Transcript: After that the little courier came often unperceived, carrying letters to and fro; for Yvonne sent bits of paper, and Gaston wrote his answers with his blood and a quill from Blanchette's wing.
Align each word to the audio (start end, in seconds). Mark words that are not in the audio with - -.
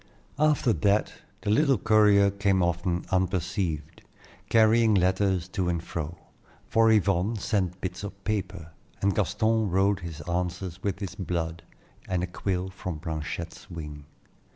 After 0.39 0.73
that 0.73 1.13
the 1.41 1.51
little 1.51 1.77
courier 1.77 2.31
came 2.31 2.63
often 2.63 3.05
unperceived, 3.11 4.01
carrying 4.49 4.95
letters 4.95 5.47
to 5.49 5.69
and 5.69 5.83
fro; 5.83 6.17
for 6.67 6.91
Yvonne 6.91 7.35
sent 7.35 7.79
bits 7.81 8.03
of 8.03 8.23
paper, 8.23 8.71
and 8.99 9.13
Gaston 9.15 9.69
wrote 9.69 9.99
his 9.99 10.21
answers 10.21 10.81
with 10.81 10.97
his 11.01 11.13
blood 11.13 11.61
and 12.09 12.23
a 12.23 12.25
quill 12.25 12.71
from 12.71 12.97
Blanchette's 12.97 13.69
wing. 13.69 14.05